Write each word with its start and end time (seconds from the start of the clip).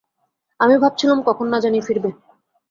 আমি 0.59 0.75
ভাবছিলুম, 0.77 1.19
কখন 1.27 1.45
না 1.49 1.57
জানি 1.59 1.79
ফিরবে। 1.81 2.09